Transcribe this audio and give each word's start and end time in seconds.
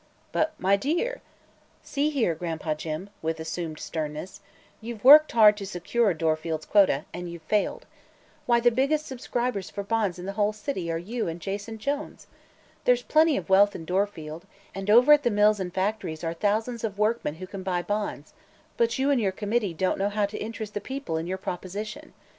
"But 0.31 0.55
my 0.59 0.77
dear!" 0.77 1.21
"See 1.83 2.09
here, 2.09 2.33
Gran'pa 2.33 2.73
Jim," 2.73 3.11
with 3.21 3.39
assumed 3.39 3.77
sternness, 3.79 4.41
"you've 4.81 5.03
worked 5.03 5.31
hard 5.33 5.55
to 5.57 5.65
secure 5.67 6.11
Dorfield's 6.15 6.65
quota, 6.65 7.05
and 7.13 7.29
you've 7.29 7.43
failed. 7.43 7.85
Why, 8.47 8.59
the 8.59 8.71
biggest 8.71 9.05
subscribers 9.05 9.69
for 9.69 9.83
bonds 9.83 10.17
in 10.17 10.25
the 10.25 10.31
whole 10.31 10.53
city 10.53 10.91
are 10.91 10.97
you 10.97 11.27
and 11.27 11.39
Jason 11.39 11.77
Jones! 11.77 12.25
There's 12.85 13.03
plenty 13.03 13.37
of 13.37 13.47
wealth 13.47 13.75
in 13.75 13.85
Dorfield, 13.85 14.47
and 14.73 14.89
over 14.89 15.13
at 15.13 15.21
the 15.21 15.29
mills 15.29 15.59
and 15.59 15.71
factories 15.71 16.23
are 16.23 16.33
thousands 16.33 16.83
of 16.83 16.97
workmen 16.97 17.35
who 17.35 17.45
can 17.45 17.61
buy 17.61 17.83
bonds; 17.83 18.33
but 18.77 18.97
you 18.97 19.11
and 19.11 19.21
your 19.21 19.31
Committee 19.31 19.75
don't 19.75 19.99
know 19.99 20.09
how 20.09 20.25
to 20.25 20.37
interest 20.43 20.73
the 20.73 20.81
people 20.81 21.15
in 21.15 21.27
your 21.27 21.37
proposition. 21.37 22.13